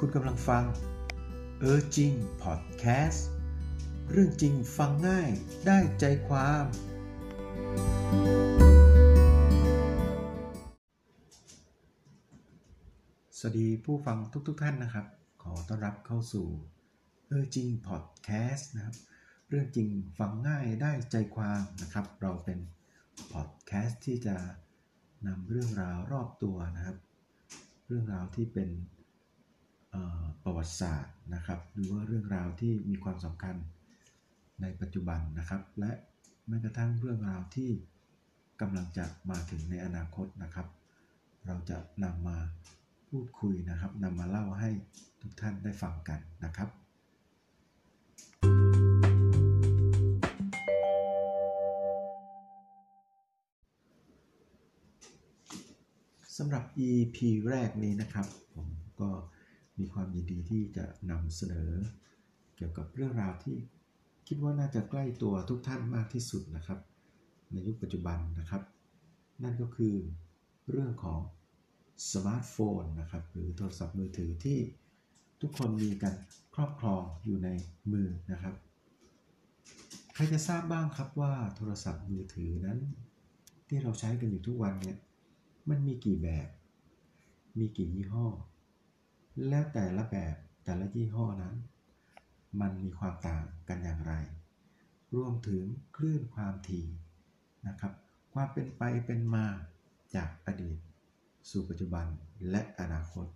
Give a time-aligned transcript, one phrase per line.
[0.00, 0.64] คุณกำลังฟัง
[1.60, 3.26] เออจริงพอดแคสต์
[4.10, 5.30] เรื่องจริงฟังง่าย
[5.66, 6.64] ได้ใจความ
[13.38, 15.06] สวัสดีผู้ฟังทุกๆทท่านนะครับ
[15.42, 16.46] ขอต้อนรับเข้าสู่
[17.28, 18.96] เออจริงพอดแคสต์นะครับ
[19.48, 22.58] เรื่องจริงฟังง่ายได้ใจความนะครับ เราเป็น
[23.32, 24.36] พอดแคสต์ที่จะ
[25.26, 26.96] นำเรื่องราวรอบตัวนะครับ
[27.86, 28.70] เรื่องราวที่เป็น
[30.44, 33.56] ประวัติศาสตร์นะครับ หรือว่าเรื่องราวที่มีความสำคัญ
[34.60, 35.92] ในปัจจุบันนะครับ และ
[36.48, 37.70] แม้กระทั่งเรื่องราวที่
[38.60, 40.66] กำลังจะมาถึงในอนาคตนะครับ
[41.46, 42.38] เราจะนำมา
[43.08, 44.70] พูดคุยนะครับนำมาเล่าให้
[45.20, 46.68] ทุกท่านได้ฟังกันนะครับ
[56.36, 57.16] สำหรับ EP
[57.48, 58.68] แรกนี้นะครับ ผม
[59.00, 59.10] ก็
[59.78, 61.70] มีความยินดีที่จะนำเสนอ
[62.56, 63.56] เกี่ยวกับเรื่องราวที่
[64.26, 66.78] คิดว่าน่าจะใกล้ตัวทุกท่านมากที่สุดนะครับ
[67.52, 68.62] ในยุคปัจจุบันนะครับ
[69.42, 69.94] นั่นก็คือ
[70.70, 71.20] เรื่องของ
[72.12, 74.58] สมาร์ทโฟนนะครับหรือโทรศัพท์มือถือที่
[75.40, 76.14] ทุกคนมีกัน
[76.54, 77.48] ครอบครองอยู่ใน
[77.92, 78.54] มือนะครับ
[80.14, 82.78] ใครจะทราบบ้างครับว่าโทรศัพท์มือถือนั้น
[83.68, 84.98] ที่เราใช้กันอยู่ทุกวันเนี่ย
[85.68, 86.48] มันมีกี่แบบ
[87.58, 88.26] มีกี่ยี่ห้อ
[89.48, 90.34] แล้วแต่ละแบบ
[90.64, 91.54] แต่ละยี่ห้อนั้น
[92.60, 94.12] มันมีความต่างกันอย่างไร
[95.14, 95.62] รวมถึง
[95.96, 96.86] คลื่นความถี่
[97.66, 97.92] นะครับ
[98.32, 99.46] ความเป็นไปเป็นมา
[100.14, 100.78] จากอดีต
[101.50, 102.06] สู่ปัจจุบัน
[102.50, 103.26] และอนาคต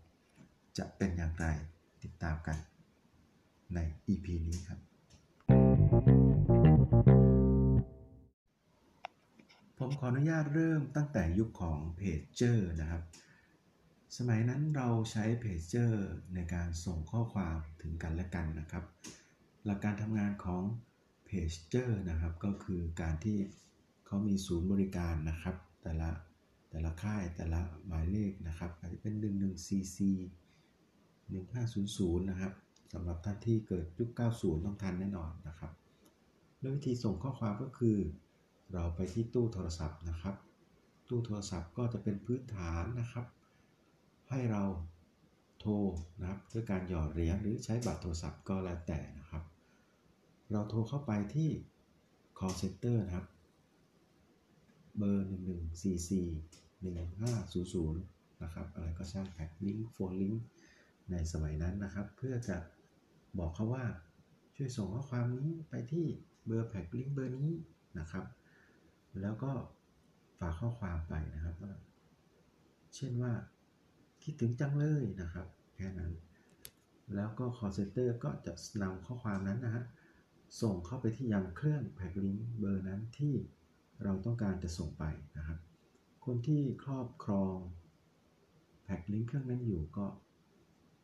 [0.79, 1.47] จะเป็นอย่างไร
[2.03, 2.57] ติดตามกัน
[3.75, 4.81] ใน EP นี้ครับ
[9.79, 13.03] ผมขออนุญาตเริ่มตั้งแต่ยุคของเพจเจอร์นะครับ
[14.19, 18.84] สมัยนั้นเราใช้เพจเจอร์ในการส่งข้อความถึงกันและกันนะครับ
[19.64, 20.62] หลักการทำงานของ
[21.24, 23.39] เพจเจอร์นะครับ ก็คือการที่
[24.07, 26.11] เขามีศูนย์บริการนะครับ แต่ละ
[26.70, 29.98] แต่ละค่ายแต่ละหมายเลขนะครับอาจจะเป็น 11cc
[31.33, 32.52] 1500 นะครับ
[32.92, 35.73] สำหรับท่านที่เกิดยุค 90 ต้องทันแน่นอนนะครับ
[36.58, 37.96] แล้ววิธีส่งข้อความก็คือ
[38.73, 40.35] เราไปที่ตู้โทรศัพท์นะครับ
[41.08, 43.27] ตู้โทรศัพท์ก็จะเป็นพื้นฐานนะครับ
[44.30, 44.63] ให้เรา
[45.61, 45.73] โทร
[46.20, 49.42] นะครับด้วยการหยอดเหรียญหรือใช้บัตรโทรศัพท์ก็แล้วแต่นะครับ
[50.52, 51.51] เราโทรเข้าไปที่
[52.39, 53.27] call center นะครับ
[54.98, 55.29] เบอร์
[55.89, 60.45] 1144 1500 นะครับ อะไรก็ช่างแพ็คลิงก์โฟนลิงก์
[61.11, 62.57] ในสมัยนั้นนะครับ เพื่อจะ
[63.39, 63.85] บอกเขาว่า
[64.57, 66.07] ช่วยส่งข้อความนี้ไปที่
[66.47, 67.52] เบอร์แพ็กลิงก์เบอร์นี้
[67.98, 68.24] นะครับ
[69.20, 69.52] แล้วก็
[70.39, 71.74] ฝากข้อความไปนะครับว่า
[72.95, 73.33] เช่นว่า
[74.23, 76.13] คิดถึงจังเลยนะครับ แค่นั้น
[77.14, 79.85] แล้วก็ call center ก็จะนำข้อความนั้นนะฮะ
[80.63, 83.35] ส่งเข้าไปที่ยังเครื่องแพ็กลิงก์เบอร์นั้นที่
[84.05, 85.05] เราต้องการจะส่งไป
[85.36, 85.59] นะครับ
[86.25, 87.57] คนที่ครอบครอง
[88.85, 90.07] แพ็กลิงก์เครื่องนั้นอยู่ก็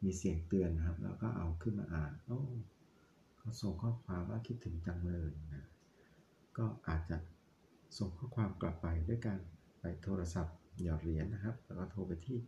[0.04, 2.40] มีเสียงเตือนนะครับ แล้วก็เอาขึ้นมาอ่านโอ้
[3.38, 5.66] เขาส่งข้อความว่าคิดถึงจังเลยนะ
[6.58, 7.16] ก็อาจจะ
[7.98, 9.38] ส่งข้อความกลับไปด้วยการ
[9.80, 12.38] ไปโทรศัพท์หยอดเหรียญนะครับ แล้วก็โทรไปที่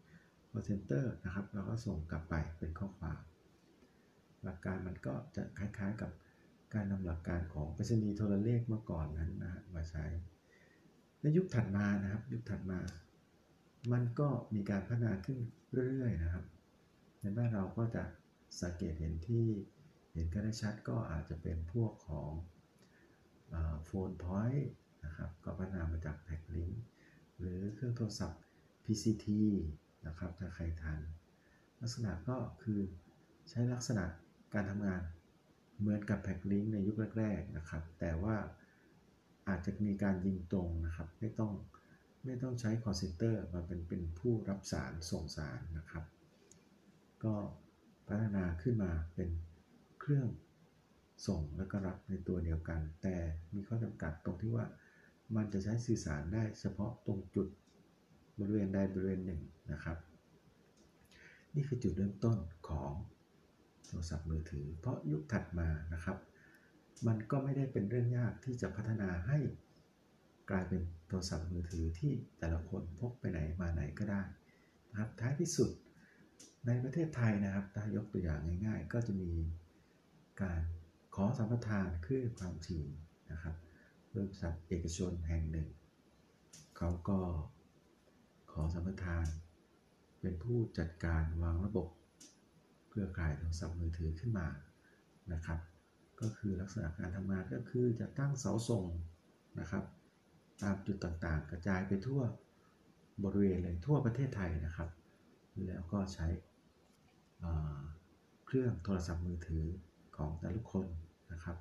[0.50, 3.20] call center นะครับแล้วก็ส่งกลับไปเป็นข้อความ
[4.44, 6.10] หลักการมันก็จะคล้ายๆกับ
[6.75, 10.04] การนำหลักการของไปรษณีย์โทรเลขเมื่อก่อนนั้นนะมาใช้
[11.20, 12.81] ในยุคถัดมานะครับ ยุคถัดมา
[13.92, 15.38] มันก็มีการพัฒนาขึ้น
[15.91, 16.44] เรื่อยๆนะครับ
[17.20, 18.04] ในบ้านเราก็จะ
[18.60, 19.47] สังเกตเห็นที่
[20.12, 22.30] เห็นกันได้ชัดก็อาจจะเป็นพวกของ
[23.84, 24.70] โฟนพอยต์
[25.04, 26.70] นะครับ ก็พัฒนามาจากแพ็กลิง
[27.38, 28.41] หรือเครื่องโทรศัพท์
[28.84, 29.26] PCT
[30.06, 31.00] นะครับถ้าใครทัน
[31.81, 32.81] ลักษณะก็คือ
[33.50, 34.04] ใช้ลักษณะ
[34.54, 35.03] การทำงาน
[35.78, 38.36] เหมือนกับแพ็กลิงในยุคแรกๆนะครับ แต่ว่า
[39.48, 41.53] อาจจะมีการยิงตรงนะครับ ไม่ต้อง
[42.25, 46.04] ไม่ต้องใช้ call center มาเป็นเป็นผู้รับสารส่งสารนะครับ
[47.24, 47.34] ก็
[48.09, 49.30] พัฒนาขึ้นมาเป็น
[50.01, 50.28] เครื่อง
[51.27, 53.16] ส่งและก็รับในตัวเดียวกัน แต่
[53.54, 54.66] มีข้อจำกัดตรงที่ว่า
[55.36, 57.48] มันจะใช้สื่อสารได้เฉพาะตรงจุด
[58.39, 59.41] บริเวณใดบริเวณหนึ่ง
[59.73, 59.99] นะครับ
[61.55, 62.37] นี่คือจุดเริ่มต้น
[62.69, 62.91] ของ
[63.87, 66.19] โทรศัพท์มือถือ เพราะยุคถัดมานะครับ
[67.07, 69.39] มันก็ไม่ได้เป็นเรื่องยากที่จะพัฒนาให้
[70.51, 74.23] กลายเป็นโทรศัพท์มือถือที่แต่ละคนพกไปไหนมาไหนก็ได้
[74.91, 75.71] นะครับท้ายที่สุด
[76.67, 79.33] ในประเทศไทยนะครับถ้ายกตัวอย่างง่าย ๆ ก็จะมี
[80.43, 80.63] การ
[81.15, 82.85] ขอสัมปทานคลื่นความถี่
[83.33, 83.55] นะครับ
[84.15, 85.69] บริษัทเอกชนแห่งหนึ่ง
[86.77, 87.19] เขาก็
[88.59, 89.27] ของสัมปทาน
[90.21, 91.89] เป็นผู้จัดการวางระบบ
[92.89, 94.47] เครือข่ายโทรศัพท์มือถือขึ้นมา
[95.33, 95.59] นะครับ
[96.21, 98.84] ก็คือลักษณะการทำงานก็คือจะตั้งเสาส่ง
[99.60, 99.84] นะครับ
[100.63, 102.21] ตามจุดต่างๆ กระจายไปทั่ว
[103.25, 104.89] บริเวณเลยทั่วประเทศไทยนะครับ
[105.66, 106.27] แล้วก็ใช้
[108.47, 109.65] เครื่องโทรศัพท์มือถือ
[110.16, 110.87] ของแต่ละคน
[111.33, 111.57] นะครับ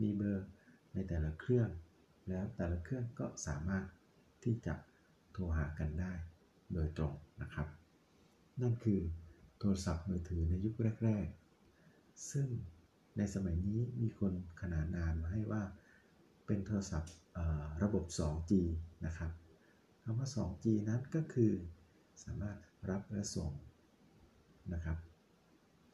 [0.00, 0.48] มีเบอร์
[0.94, 1.68] ในแต่ละเครื่อง
[2.28, 3.84] แล้วแต่ละเครื่องก็สามารถ
[4.44, 4.74] ที่จะ
[5.32, 6.12] โทรหากันได้
[6.74, 7.68] โดยตรงนะครับ
[8.62, 9.00] นั่นคือ
[9.58, 10.74] โทรศัพท์มือถือในยุค
[11.04, 11.26] แรก
[11.76, 12.46] ๆ ซึ่ง
[13.16, 15.62] ในสมัยนี้มีคนขนานนามมาให้ว่า
[16.46, 17.12] เป็นโทรศัพท์
[17.82, 18.52] ระบบ 2G
[19.06, 19.32] นะครับ
[20.02, 21.52] คำว่า 2G นั้นก็คือ
[22.24, 22.56] สามารถ
[22.90, 23.52] รับและส่ง
[24.74, 24.98] นะครับ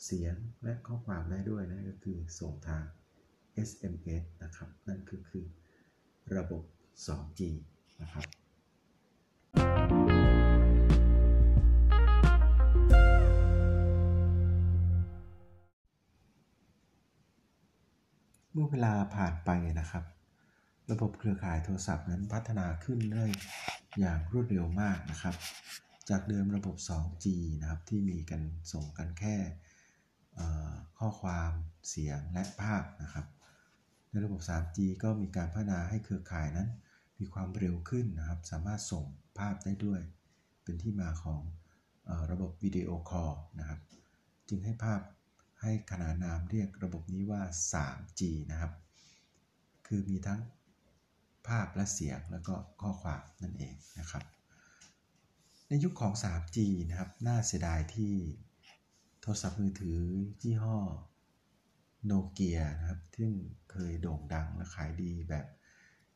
[0.04, 2.84] เสียงและข้อความได้ด้วยนั่นก็คือส่งทาง
[3.68, 5.46] SMS นะครับ นั่นคือคือ
[6.36, 6.62] ระบบ
[7.06, 7.40] 2G
[8.02, 8.26] นะครับ
[18.60, 19.50] มื่อเวลาผ่านไป
[19.80, 20.04] นะครับ
[20.90, 23.24] ระบบเครือข่ายโทรศัพท์นั้นพัฒนาขึ้นได้
[23.98, 25.34] อย่างรวดเร็วมากนะครับ
[26.10, 27.26] จากเดิมระบบ 2G
[27.60, 29.36] นะครับที่มีกันส่งกันแค่
[30.98, 31.50] ข้อความ
[31.88, 33.26] เสียงและภาพนะครับ
[34.10, 36.68] ในระบบ 3G ก็มีการพัฒนาให้เครือข่ายนั้น
[37.18, 39.04] มีความเร็วขึ้นนะครับ สามารถส่ง
[39.38, 40.00] ภาพได้ด้วย
[40.62, 41.40] เป็นที่มาของ
[42.08, 43.80] อระบบวิดีโอคอลนะครับ
[44.48, 45.00] จึงให้ภาพ
[45.62, 48.20] ให้ขนานนามเรียกระบบนี้ว่า 3G
[48.50, 48.72] นะครับ
[49.86, 50.40] คือมีทั้ง
[51.46, 54.24] ภาพและเสียงแล้วก็ข้อความนั่นเองนะครับ
[55.68, 56.58] ในยุคของ 3G
[56.88, 58.12] นะครับ น่าเสียดายที่
[59.20, 60.00] โทรศัพท์มือถือ
[60.42, 60.78] ยี่ห้อ
[62.04, 63.30] โนเกียนะครับที่
[63.70, 65.46] เคยโด่งดังและขายดีแบบ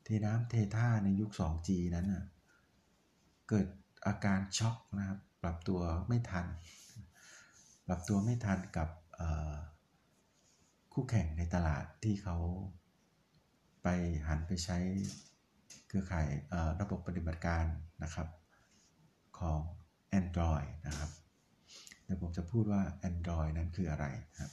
[0.05, 2.25] เทน้ำเทท่าในยุค 2G นั้นนะ
[3.49, 3.67] เกิด
[4.07, 6.47] อาการช็อกนะครับ ปรับตัวไม่ทัน
[7.87, 8.89] ปรับตัวไม่ทันกับ
[10.93, 12.37] คู่แข่งในตลาดที่เขา
[13.83, 13.89] ไป
[14.27, 14.79] หันไปใช้
[15.87, 16.27] เครือข่าย
[16.81, 17.65] ระบบปฏิบัติการ
[18.03, 18.29] นะครับ
[19.39, 19.61] ของ
[20.19, 21.11] Android นะครับ
[22.05, 24.07] เดี๋ยวผมจะพูดว่า Android นั้นคืออะไร
[24.41, 24.53] ครับ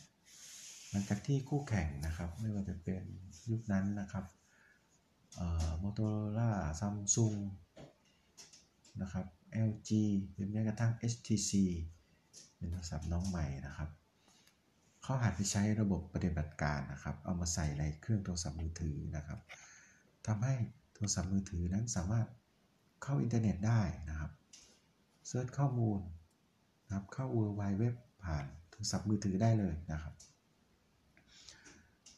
[0.90, 3.04] หลังจากที่คู่แข่งนะครับ ไม่ว่าจะเป็น
[3.52, 4.26] ยุคนั้นนะครับ
[5.82, 7.36] Motorola Samsung
[9.02, 9.26] นะครับ
[9.70, 9.90] LG
[10.34, 11.52] หรือแม้กระทั่ง HTC
[12.56, 13.90] เป็นโทรศัพท์น้องใหม่นะครับ
[15.02, 19.40] เขาหันไปใช้ระบบปฏิบัติการนะครับ เอามาใส่ในเครื่องโทรศัพท์มือถือนะครับ
[20.28, 20.54] ทำให้
[20.94, 22.28] โทรศัพท์มือถือนั้นสามารถ
[23.04, 24.32] เข้าอินเทอร์เน็ตได้นะครับ
[25.28, 26.00] search ข้อมูล
[26.86, 30.14] นะครับเข้า World Wide Web ผ่านโทรศัพท์มือถือได้เลยนะครับ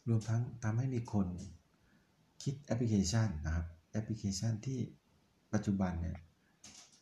[0.07, 1.27] รวมทั้งทำให้มีคน
[2.43, 4.79] คิดแอปพลิเคชันนะครับ แอปพลิเคชันที่
[5.53, 6.17] ปัจจุบันเนี่ย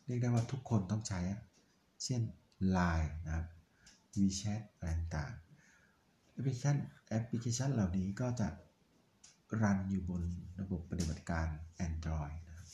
[0.06, 1.20] เรียกได้ว่าทุกคนต้องใช้
[2.04, 2.22] เช่น
[2.76, 3.46] Line นะครับ
[4.14, 5.32] WeChat อะไรต่าง
[6.44, 6.76] พลิเคชัน
[7.08, 8.48] แอปพลิเคชันเหล่านี้ก็จะ
[9.62, 10.22] run อยู่บน
[10.60, 11.46] ระบบปฏิบัติการ
[11.86, 12.68] Android นะครับ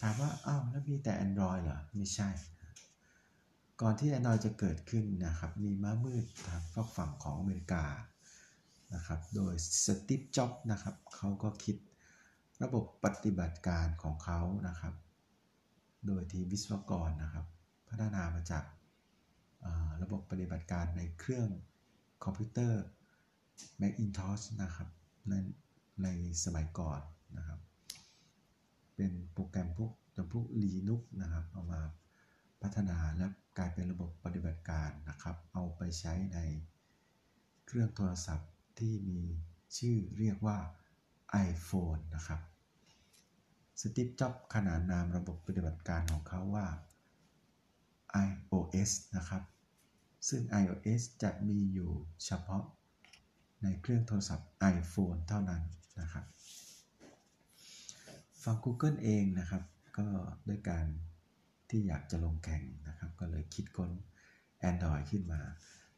[0.00, 2.28] ถามว่าอ้าวแล้วมีแต่ Android เหรอ ไม่ใช่
[3.80, 7.84] ก่อนที่ Android จะเกิดขึ้นนะครับ มีม้ามืดทางฝั่งฝั่งของอเมริกา
[8.94, 9.54] นะครับ โดย
[9.84, 11.76] สตีฟจ็อบส์นะครับ เขาก็คิด
[12.62, 14.94] ระบบปฏิบัติการของเขานะครับ
[16.06, 17.46] โดยทีมวิศวกรนะครับ
[17.88, 18.64] พัฒนามาจาก
[20.02, 21.48] ระบบปฏิบัติการในเครื่อง
[22.24, 22.82] คอมพิวเตอร์
[23.80, 24.88] Macintosh นะครับ
[25.28, 25.34] ใน
[26.02, 26.08] ใน
[26.44, 27.00] สมัยก่อน
[27.36, 27.60] นะครับ
[28.94, 31.80] เป็นโปรแกรมพวกจำพวก Linux นะครับ เอามา
[32.62, 33.26] พัฒนาและ
[33.58, 36.38] กลายเป็นระบบปฏิบัติการนะครับ เอาไปใช้ใน
[37.66, 39.20] เครื่องโทรศัพท์ที่มี
[39.78, 40.58] ชื่อเรียกว่า
[41.48, 42.40] iPhone นะครับ
[43.80, 46.66] สตีฟจ็อบขนานนามระบบปฏิบัติการของเขาว่า
[48.26, 49.42] iOS นะครับ
[50.28, 51.90] ซึ่ง iOS จะมีอยู่
[52.24, 52.64] เฉพาะ
[53.62, 55.62] ในเครื่องโทรศัพท์ iPhone เท่านั้น
[56.00, 56.24] นะครับ
[58.42, 59.62] ฝั่ง Google เองนะครับ
[59.98, 60.06] ก็
[60.48, 60.86] ด้วยการ
[61.70, 63.90] ที่อยากจะลงแข่งนะครับ ก็เลยคิดค้น
[64.70, 65.40] Android ขึ้นมา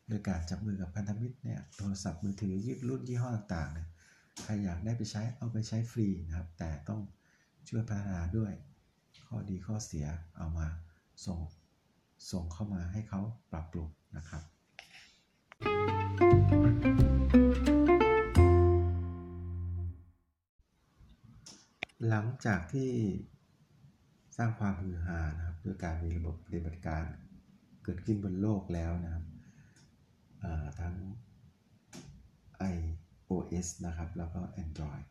[0.09, 2.55] โดยการจับมือกับพันธมิตรเนี่ยโทรศัพท์มือถือ
[2.89, 3.89] รุ่นยี่ห้อต่างๆเนี่ย
[4.43, 7.01] ใครอยากได้ไปใช้เอาไปใช้ฟรีนะครับ แต่ต้อง
[7.69, 8.53] ช่วยพัฒนาด้วย
[9.27, 10.67] ข้อดีข้อเสียเอามา
[11.27, 11.39] ส่ง
[12.31, 13.21] ส่งเข้ามาให้เขา
[13.53, 14.43] ปรับปรุง นะครับ
[22.09, 22.91] หลังจากที่
[24.37, 27.05] สร้างความฮือฮานะครับด้วยการมีระบบปฏิบัติการ
[27.85, 29.25] เกิดขึ้นบนโลกแล้วนะครับ
[30.81, 30.95] ทั้ง
[32.75, 35.05] iOS นะครับ แล้วก็ Android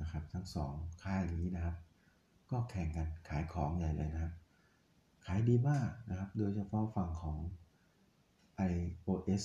[0.00, 1.76] นะครับ ทั้งสองค่ายนี้นะครับ
[2.50, 4.34] ก็แข่งกันขายของใหญ่เลยนะครับ
[5.26, 7.38] ขายดีมากนะครับ โดยเฉพาะฝั่งของ
[8.70, 9.44] iOS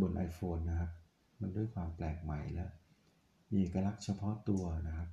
[0.00, 0.90] บน iPhone นะครับ
[1.40, 2.66] มันด้วยความแปลกใหม่และ
[3.52, 5.08] มีเอกลักษณ์เฉพาะตัวนะครับ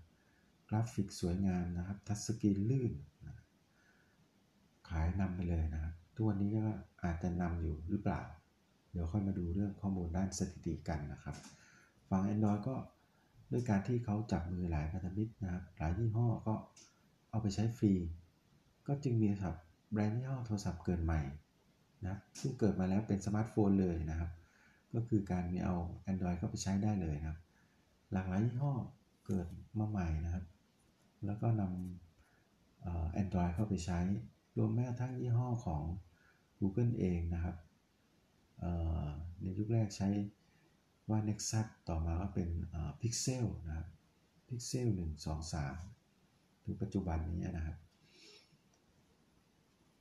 [0.70, 3.36] กราฟิกสวยงามนะครับ ทัชสกรีนลื่นนะ
[4.90, 6.64] ขายนำไปเลยนะครับทุกวันนี้ก็
[7.04, 8.22] อาจจะนำอยู่หรือเปล่า
[8.92, 11.36] เดี๋ยวค่อยมาดูเรื่องข้อมูลด้านสถิติกันนะครับ
[12.10, 12.76] ฝั่ง Android ก็
[13.52, 16.54] ด้วยการที่เขาจับมือหลายพันธมิตรนะครับ หลายยี่ห้อก็
[17.30, 17.94] เอาไปใช้ฟรี
[18.88, 19.56] ก็จึงมีครับ
[19.92, 21.22] แบรนด์ยี่ห้อโทรศัพท์เกิดใหม่
[22.08, 24.32] นะซึ่งเกิดมาแล้วเป็นสมาร์ทโฟนเลยนะครับ
[24.94, 25.76] ก็คือการมีเอา
[26.12, 27.40] Android เข้าไปใช้ได้เลยนะครับ
[28.14, 28.74] หลากหลายยี่ห้อ
[29.28, 29.48] เกิด
[29.80, 30.46] มาใหม่นะครับ
[31.26, 34.00] แล้วก็นำ Android เข้าไปใช้
[34.58, 35.84] รวมแม้กระทั่งยี่ห้อของ
[36.60, 37.56] Google เองนะครับ
[39.42, 40.10] ในยุคแรกใช้
[41.10, 42.50] ว่า Nexus ต่อมาก็เป็น
[43.02, 43.88] Pixel นะครับ
[44.48, 47.78] Pixel 1 2 3 ถึงปัจจุบันนี้นะครับ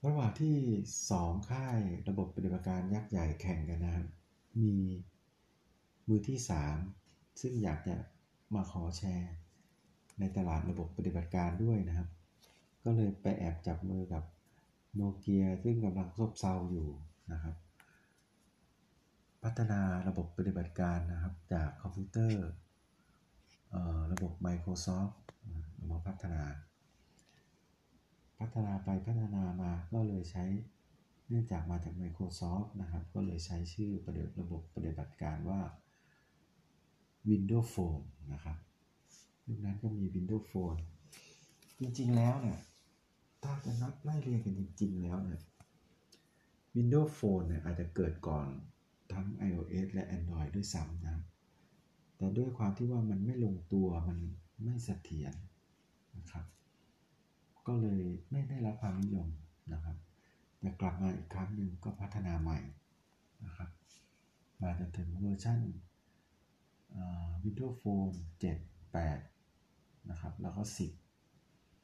[0.07, 0.57] ระหว่างที่
[1.07, 1.78] 2 ค่าย
[2.09, 4.07] ระบบปฏิบัติการยักษ์ใหญ่แข่งกันนะครับ
[4.62, 4.76] มี
[6.09, 6.38] มือที่
[6.87, 7.95] 3 ซึ่งอยากจะ
[8.54, 9.33] มาขอแชร์
[10.19, 12.09] ในตลาดระบบปฏิบัติการด้วยนะครับ
[12.85, 14.25] ก็เลยไปแอบจับมือกับ
[14.95, 16.88] โนเกียซึ่งกำลังซบเซาอยู่
[17.33, 17.54] นะครับ
[19.42, 22.47] พัฒนาระบบปฏิบัติการนะครับ จากคอมพิวเตอร์
[24.12, 25.14] ระบบ Microsoft
[25.90, 26.42] มาพัฒนา
[28.40, 30.44] พัฒนาไปพัฒนามาก็เลยใช้
[31.28, 34.06] เนื่องจากมาจาก Microsoft นะครับ ก็เลยใช้ชื่อป
[34.38, 35.61] ระบบปฏิบัติการว่า
[37.28, 38.56] Windows Phone นะครับ
[39.49, 40.80] ยุคนั้นก็มี Windows Phone
[41.78, 42.59] จริงๆแล้วเนี่ย
[43.42, 45.40] ถ้าจะนับไล่เรียงกันจริง ๆ แล้วเนี่ย
[46.76, 48.47] Windows Phone เนี่ยอาจจะเกิดก่อน
[49.12, 51.16] ทั้ง iOS และ Android ด้วยซ้ำนะ
[52.16, 54.18] แต่ด้วยความที่ว่ามันไม่ลงตัวมัน
[54.64, 55.32] ไม่เสถียร
[56.16, 56.44] นะครับ
[57.72, 59.28] ก็เลยไม่ได้รับความนิยม
[59.72, 59.96] นะครับ
[60.58, 62.58] แต่กลับมาอีกครั้งหนึ่งก็พัฒนาใหม่
[63.44, 63.70] นะครับ
[64.60, 65.60] มาจนถึงเวอร์ชัน
[67.42, 70.62] Windows Phone 7 8 นะครับ แล้วก็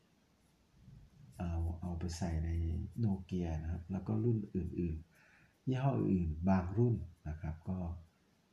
[0.05, 2.51] 10 เอาเอาไปใส่ใน
[2.99, 6.95] โนเกียนะครับ แล้วก็รุ่นอื่นๆ ยี่ห้ออื่นบางรุ่น
[7.29, 7.79] นะครับ ก็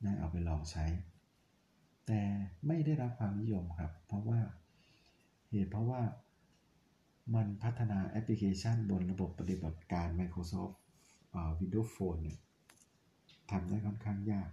[0.02, 0.84] ได้เอาไปลองใช้
[2.06, 2.20] แต่
[2.66, 4.40] ไม่ได้รับความนิยมครับ เพราะว่า
[5.50, 6.00] เหตุเพราะว่า
[7.32, 10.74] มันพัฒนาแอปพลิเคชันบนระบบปฏิบัติการ Microsoft
[11.58, 12.38] Windows Phone เนี่ย
[13.50, 14.50] ทำได้ค่อนข้างยาก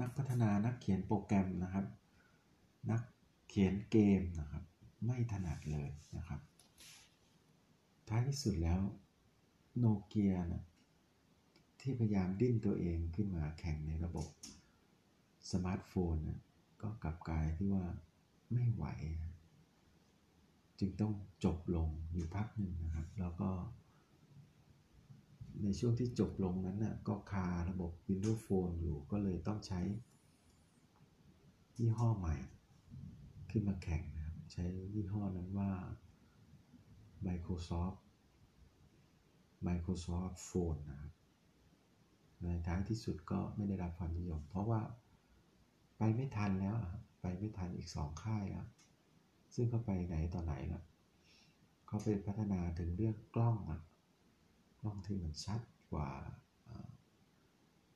[0.00, 1.86] นักพัฒนานักเขียนโปรแกรมนะครับ
[2.90, 3.02] นัก
[3.48, 4.62] เขียนเกมนะครับ
[5.06, 6.40] ไม่ถนัดเลยนะครับ
[8.08, 8.80] ท้ายที่สุดแล้ว
[9.78, 10.64] โนเกียนะ
[11.80, 14.26] ที่พยายามดิ้นตัวเองขึ้นมาแข่งในระบบ
[15.50, 16.40] สมาร์ทโฟนนะ
[16.82, 17.84] ก็กลับกลายที่ว่า
[18.52, 18.84] ไม่ไหว
[20.78, 21.12] จึงต้อง
[21.44, 23.50] จบลงอยู่พักหนึ่งนะครับ แล้วก็
[25.62, 29.80] ในช่วงที่จบลงนั้นนะ่ะก็คาระบบ Windows Phone อยู่ก็เลยต้องใช้
[31.78, 32.36] ยี่ห้อใหม่
[33.50, 34.64] ขึ้นมาแข่งนะครับ ใช้
[34.94, 35.70] ยี่ห้อนั้นว่า
[37.26, 37.98] Microsoft
[39.66, 41.12] Microsoft Phone นะครับ
[42.42, 44.80] ในท้ายที่สุดก็ไม่ได้รับความนิยม เพราะว่า
[45.98, 46.74] ไปไม่ทันแล้ว
[47.20, 48.66] ไปไม่ทันอีกสองค่ายแล้ว
[49.56, 50.84] ซึ่งก็ไปไหนต่อไหนแล้ว
[51.86, 53.80] เขาไปพัฒนาถึงเรื่องกล้องอะ
[54.80, 55.60] กล้องที่มันชัด
[55.92, 56.10] กว่า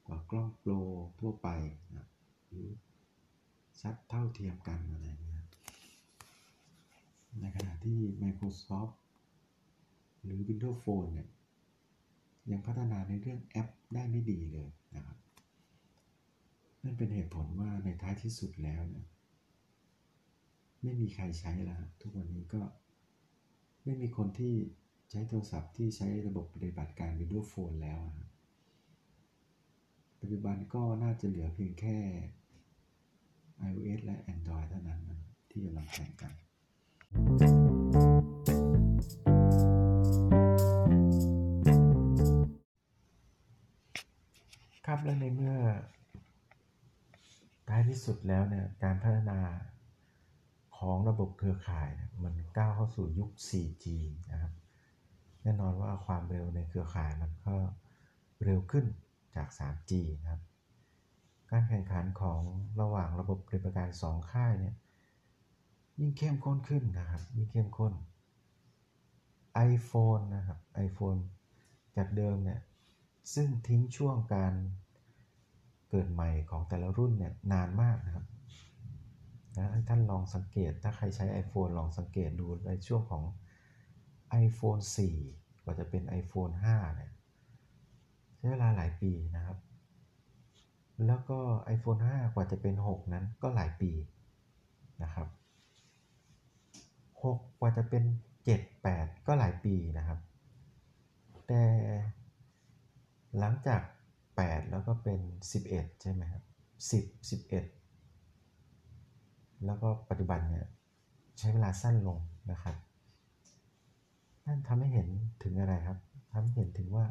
[0.06, 0.72] กว่ากล้องโปร
[1.20, 1.48] ทั่วไป
[1.96, 2.08] นะ
[2.46, 2.68] หรือ
[3.80, 5.46] ชัดเท่าเทียมกันอะไรเงี้ย
[7.40, 8.94] ในขณะที่ Microsoft
[10.24, 11.28] หรือ Windows Phone เนี่ย
[12.50, 15.18] ยังพัฒนาในเรื่องแอปได้ไม่ดีเลยนะครับ
[16.82, 19.06] นั่นเป็นเหตุผลว่าในท้ายที่สุดแล้วเนี่ย
[20.82, 22.62] ไม่มีใครใช้แล้วทุกวันนี้ก็
[23.84, 24.54] ไม่มีคนที่
[25.10, 28.00] ใช้โทรศัพท์ที่ใช้ระบบปฏิบัติการ Windows Phone แล้ว
[30.20, 31.98] ปัจจุบันก็น่าจะเหลือเพียงแค่
[33.70, 35.20] iOS และ Android เท่านั้นนะ
[35.50, 36.32] ที่กำลังแข่งกัน
[44.86, 45.56] ครับและในเมื่อ
[47.68, 49.38] ท้ายที่สุดแล้วเนี่ยการพัฒนา
[50.80, 51.88] ของระบบเครือข่าย
[52.24, 53.86] มันก้าวเข้าสู่ยุค 4G
[54.32, 54.52] นะครับ
[55.42, 57.56] แน่นอนว่าความเร็วในเครือข่ายมันก็
[58.44, 58.84] เร็วขึ้น
[59.34, 60.42] จาก 3G นะครับ
[61.50, 62.40] การแข่งขันของ
[62.80, 64.74] ระหว่างระบบปฏิบัติการ 2 ค่ายเนี่ย
[66.00, 67.92] ยิ่งเข้มข้นขึ้นนะครับ ยิ่งเข้มข้น
[69.72, 71.20] iPhone นะครับ iPhone
[71.96, 72.60] จากเดิมเนี่ย
[73.34, 74.52] ซึ่งทิ้งช่วงการ
[75.88, 78.24] เกิดใหม่ของแต่ละรุ่นเนี่ยนานมากนะครับ
[79.56, 83.22] นะให้ท่านลองสังเกต ถ้าใครใช้ iPhone ลองสังเกตดูในช่วงของ
[84.44, 84.82] iPhone
[85.22, 87.10] 4 กว่าจะเป็น iPhone 5 เนี่ย
[88.36, 89.58] ใช้เวลาหลายปีนะครับ
[91.06, 91.38] แล้วก็
[91.74, 93.92] iPhone 5 กว่าจะเป็น 6 นั้นก็หลายปี
[95.02, 95.28] นะครับ
[97.22, 98.04] 6 กว่าจะเป็น
[98.44, 100.18] 7 8 ก็หลายปีนะครับ
[101.46, 101.64] แต่
[103.38, 103.82] หลังจาก
[104.26, 105.20] 8 แล้วก็เป็น
[105.60, 106.42] 11 ใช่ไหมครับ
[106.90, 107.79] 10 11
[109.64, 110.66] แล้วก็ปัจจุบันเนี่ย
[111.38, 112.18] ใช้เวลาสั้นลง
[112.50, 112.76] นะครับ
[114.46, 115.08] นั่นทำให้เห็น
[115.42, 115.98] ถึงอะไรครับ
[116.32, 117.06] ทำให้เห็นถึงว่า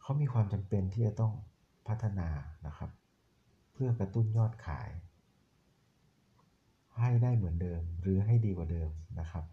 [0.00, 1.32] เขามีความจำเป็นที่จะต้อง
[1.88, 2.28] พัฒนา
[2.66, 2.90] นะครับ
[3.72, 4.88] เพื่อกระตุ้นยอดขาย
[6.98, 9.44] ให้ได้เหมือนเดิมหรือให้ดีกว่าเดิมนะครับ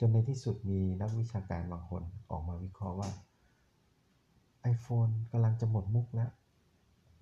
[0.00, 3.10] จนในที่สุดมีนักวิชาการบางคนออกมาวิเคราะห์ว่า
[4.72, 6.30] iPhone กำลังจะหมดมุกแล้ว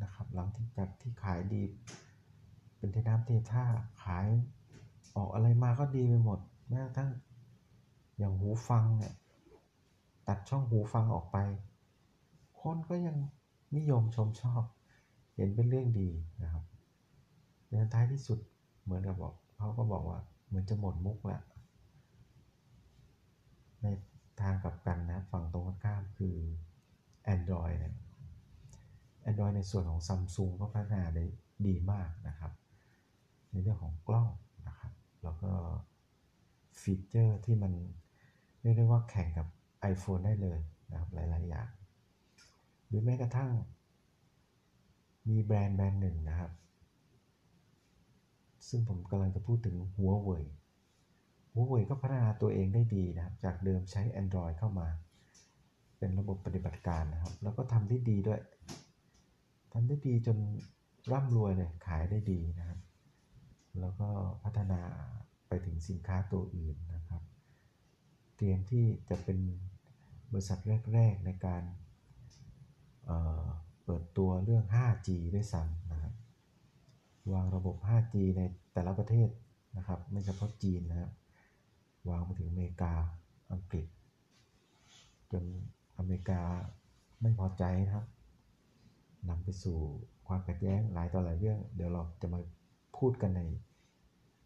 [0.03, 1.63] นะครับ หลังจากที่ขายดี
[2.79, 3.65] เป็นเทน้ำเทท่า
[4.03, 4.27] ขาย
[5.17, 7.11] ออกอะไรมาก็ดีไปหมดแม้กระทั่ง
[8.19, 9.15] อย่างหูฟังเนี่ย
[10.29, 11.39] ตัดช่องหูฟังออกไป
[12.61, 13.17] คนก็ยัง
[13.77, 14.63] นิยมชมชอบ
[15.35, 16.09] เห็นเป็นเรื่องดี
[16.43, 16.65] นะครับ
[17.69, 18.39] ในท้ายที่สุด
[18.83, 21.43] เหมือนกับบอกเขาก็บอกว่าเหมือนจะหมดมุกแล้ว
[23.83, 23.87] ใน
[24.41, 26.37] ทางกลับกันนะฝั่งตรงข้ามคือ
[27.35, 27.95] Android เนี่ย
[29.29, 31.25] Android ในส่วนของ Samsung ก็พัฒนาได้
[31.67, 32.53] ดีมากนะครับ
[33.51, 34.29] ในเรื่องของกล้อง
[34.67, 35.53] นะครับ แล้วก็
[36.81, 37.73] ฟีเจอร์ที่มัน
[38.61, 39.47] เรียกได้ว่าแข่งกับ
[39.93, 40.59] iPhone ได้เลย
[40.91, 41.69] นะครับหลาย ๆ อย่าง
[42.87, 43.51] หรือแม้กระทั่ง
[45.29, 46.53] มีแบรนด์แบรนด์หนึ่งนะครับ
[48.69, 50.45] ซึ่งผมกำลังจะพูดถึงหัวเว่ย
[51.53, 54.89] หัวเว่ยก็พัฒนาตัวเองได้ดีนะครับ จากเดิมใช้ Android เข้ามา
[55.99, 58.41] เป็นระบบปฏิบัติการนะครับ แล้วก็ทำได้ดีด้วย
[59.73, 60.37] ทำได้ดีจน
[61.13, 62.79] ร่ำรวยเลยขายได้ดีนะครับ
[63.81, 64.09] แล้วก็
[64.45, 64.81] พัฒนา
[65.49, 67.23] ไปถึงสินค้าตัวอื่นนะครับ
[68.37, 69.39] เตรียมที่จะเป็น
[70.33, 70.59] บริษัท
[70.93, 71.63] แรก ๆ ในการ
[73.07, 76.15] เเปิดตัวเรื่อง 5G ด้วยซ้ำนะครับ
[77.33, 79.29] วางระบบ 5G ในแต่ละประเทศ
[79.77, 81.13] นะครับ ไม่เฉพาะจีนนะครับ
[82.11, 82.93] วางไปถึงอเมริกา
[83.53, 83.87] อังกฤษ
[85.33, 85.45] จน
[85.99, 86.41] อเมริกา
[87.21, 88.07] ไม่พอใจนะครับ
[89.29, 89.79] นำไปสู่
[90.27, 92.41] ความขัดแย้งหลายต่อหลายเรื่อง เดี๋ยวเราจะมา
[92.97, 93.41] พูดกันใน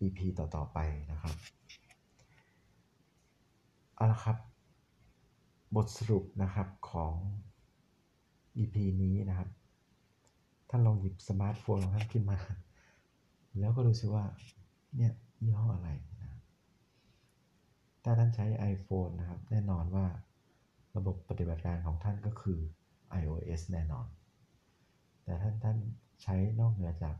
[0.03, 0.79] EP ต่อๆไป
[1.11, 1.35] นะครับ
[3.95, 4.37] เอาละครับ
[5.77, 7.15] บทสรุปนะครับของ
[8.57, 9.49] EP นี้นะครับ
[10.69, 12.39] ท่านลองหยิบสมาร์ทโฟนของท่านขึ้นมา
[13.59, 14.25] แล้วก็ดูซิว่า
[14.97, 15.13] เนี่ย
[15.43, 16.41] ยี่ห้ออะไรนะ
[18.05, 20.07] ถ้าท่านใช้ iPhone นะครับ แน่นอนว่า
[20.97, 22.59] ระบบปฏิบัติการของท่านก็คือ
[23.21, 24.07] iOS แน่นอน
[25.25, 25.77] แต่ท่านท่าน
[26.23, 27.17] ใช้นอกเหนือจาก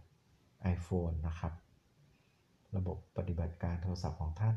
[0.75, 1.53] iPhone นะครับ
[2.77, 4.57] ระบบปฏิบัติการโทรศัพท์ของท่าน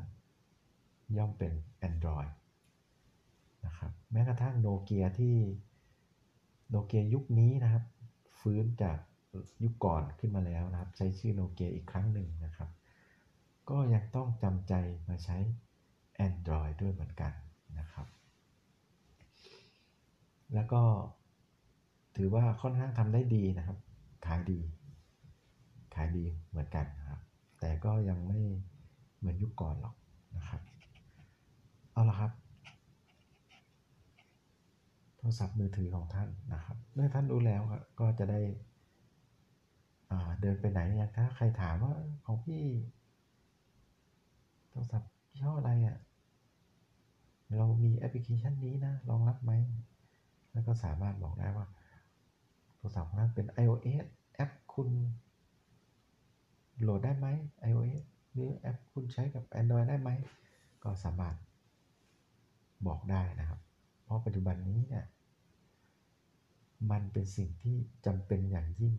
[1.18, 1.52] ย่อมเป็น
[1.88, 2.30] Android
[3.66, 5.36] นะครับแม้กระทั่งโนเกียที่
[6.70, 7.84] โนเกียยุคนี้นะครับ
[8.40, 8.98] ฟื้นจาก
[9.64, 12.70] ยุคก่อนขึ้นมาแล้วนะครับ ใช้ชื่อโนเกียอีกครั้งหนึ่งนะครับ
[13.70, 14.74] ก็ยังต้องจำใจ
[15.10, 15.38] มาใช้
[16.28, 17.32] Android ด้วยเหมือนกัน
[17.80, 18.08] นะครับ
[20.54, 20.82] แล้วก็
[22.16, 23.78] ถือว่าค่อนข้างทำได้ดีนะครับ
[24.26, 24.60] ขายดี
[25.96, 27.20] ขายดีเหมือนกันนะครับ
[27.60, 28.40] แต่ก็ยังไม่
[29.18, 29.96] เหมือนยุคก่อนหรอก
[30.38, 30.62] นะครับ
[31.92, 32.32] เอาละครับ
[35.18, 37.62] โทรศัพท์มือถือของท่านนะครับ เมื่อท่านรู้แล้ว
[38.00, 38.42] ก็จะได้
[40.42, 41.94] เดินไปไหนอย่างถ้าใครถามว่า
[42.26, 42.64] ของพี่
[44.70, 45.98] โทรศัพท์ยี่ห้ออะไรอะ่ะ
[47.58, 49.52] เรามีแอปพลิเคชันนี้นะรองรับไหม
[50.54, 51.66] แล้วก็สามารถบอกได้ว่า
[52.76, 54.90] โทรศัพท์นั้นเป็น iOS แอปคุณ
[56.82, 57.28] โหลดได้ไหม
[57.70, 60.10] iOS หรือแอปคุณใช้กับ Android ได้ไหม
[60.84, 61.36] ก็สามารถ
[62.88, 63.60] บอกได้นะครับ
[64.04, 65.06] เพราะปัจจุบันนี้เนี่ย
[66.92, 68.96] มันเป็นสิ่งที่จำเป็นอย่างยิ่ง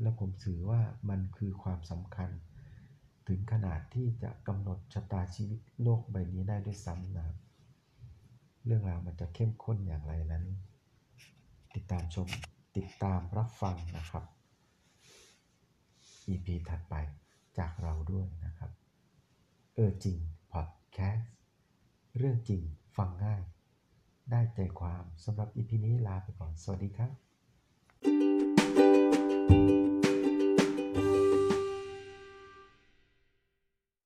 [0.00, 2.30] และผมถือว่ามันคือความสำคัญ
[3.28, 7.38] ถึงขนาดที่จะกำหนดชะตาชีวิตโลกใบนี้ได้ด้วยซ้ำนะครับ
[8.66, 10.44] เรื่องราวมันจะเข้มข้นอย่างไรนั้น
[11.74, 12.28] ติดตามชม
[12.76, 14.24] ติดตามรับฟังนะครับ
[16.30, 16.94] EP ถัดไป
[17.58, 18.70] จากเราด้วยนะครับ
[19.74, 20.18] เออจริง
[20.52, 21.30] พอดแคสต์
[22.16, 22.62] เรื่องจริง
[22.96, 23.42] ฟังง่าย
[24.30, 27.29] ได้ใจความสำหรับอีพีนี้ลาไปก่อน สวัสดีครับ